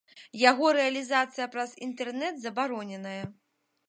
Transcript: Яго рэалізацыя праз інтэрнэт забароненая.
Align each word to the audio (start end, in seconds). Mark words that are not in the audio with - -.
Яго 0.51 0.69
рэалізацыя 0.77 1.47
праз 1.55 1.75
інтэрнэт 1.87 2.39
забароненая. 2.47 3.23